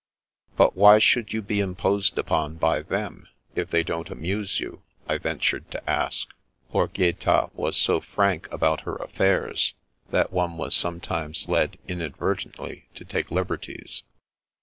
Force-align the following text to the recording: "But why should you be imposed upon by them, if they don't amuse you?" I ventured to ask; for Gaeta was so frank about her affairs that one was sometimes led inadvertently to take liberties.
"But 0.57 0.75
why 0.75 0.97
should 0.97 1.31
you 1.31 1.43
be 1.43 1.59
imposed 1.59 2.17
upon 2.17 2.55
by 2.55 2.81
them, 2.81 3.27
if 3.53 3.69
they 3.69 3.83
don't 3.83 4.09
amuse 4.09 4.59
you?" 4.59 4.81
I 5.07 5.19
ventured 5.19 5.69
to 5.69 5.87
ask; 5.87 6.29
for 6.71 6.87
Gaeta 6.87 7.51
was 7.53 7.77
so 7.77 8.01
frank 8.01 8.51
about 8.51 8.81
her 8.81 8.95
affairs 8.95 9.75
that 10.09 10.31
one 10.33 10.57
was 10.57 10.73
sometimes 10.73 11.47
led 11.47 11.77
inadvertently 11.87 12.87
to 12.95 13.05
take 13.05 13.29
liberties. 13.29 14.01